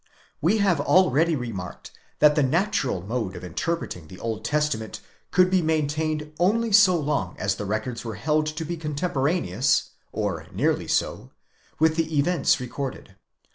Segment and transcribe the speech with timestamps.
[0.01, 0.03] ®
[0.41, 5.61] We have already remarked, that the natural mode of interpreting the Oid Testament could be
[5.61, 11.29] maintained only so long as the records were held to be contemporaneous, or nearly so,
[11.77, 13.15] with the events recorded.